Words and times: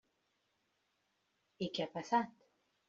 I 1.67 1.71
què 1.77 1.87
ha 1.87 1.91
passat? 2.01 2.39